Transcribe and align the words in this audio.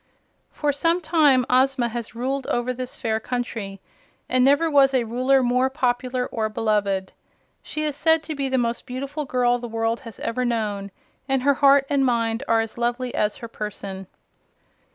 For 0.49 0.73
some 0.73 0.99
time 0.99 1.45
Ozma 1.47 1.87
had 1.87 2.15
ruled 2.15 2.47
over 2.47 2.73
this 2.73 2.97
fair 2.97 3.19
country, 3.19 3.79
and 4.27 4.43
never 4.43 4.67
was 4.67 4.95
Ruler 4.95 5.43
more 5.43 5.69
popular 5.69 6.25
or 6.25 6.49
beloved. 6.49 7.13
She 7.61 7.83
is 7.83 7.95
said 7.95 8.23
to 8.23 8.33
be 8.33 8.49
the 8.49 8.57
most 8.57 8.87
beautiful 8.87 9.25
girl 9.25 9.59
the 9.59 9.67
world 9.67 9.99
has 9.99 10.19
ever 10.21 10.43
known, 10.43 10.89
and 11.29 11.43
her 11.43 11.53
heart 11.53 11.85
and 11.87 12.03
mind 12.03 12.41
are 12.47 12.61
as 12.61 12.79
lovely 12.79 13.13
as 13.13 13.37
her 13.37 13.47
person. 13.47 14.07